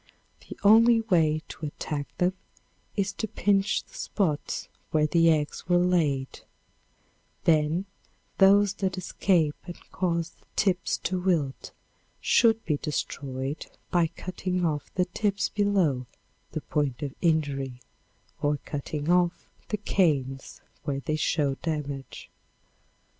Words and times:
The 0.49 0.57
only 0.63 1.01
way 1.01 1.43
to 1.49 1.67
attack 1.67 2.07
them 2.17 2.33
is 2.97 3.13
to 3.13 3.27
pinch 3.27 3.83
the 3.83 3.93
spots 3.93 4.67
where 4.89 5.05
the 5.05 5.29
eggs 5.29 5.69
were 5.69 5.77
laid; 5.77 6.39
then 7.43 7.85
those 8.39 8.73
that 8.81 8.97
escape 8.97 9.53
and 9.67 9.77
cause 9.91 10.31
the 10.31 10.47
tips 10.55 10.97
to 11.03 11.19
wilt 11.19 11.69
should 12.19 12.65
be 12.65 12.77
destroyed 12.77 13.67
by 13.91 14.07
cutting 14.07 14.65
off 14.65 14.91
the 14.95 15.05
tips 15.05 15.49
below 15.49 16.07
the 16.53 16.61
point 16.61 17.03
of 17.03 17.13
injury 17.21 17.79
or 18.41 18.57
cutting 18.65 19.07
off 19.11 19.45
the 19.69 19.77
canes 19.77 20.61
when 20.83 21.03
they 21.05 21.15
show 21.15 21.53
damage. 21.61 22.31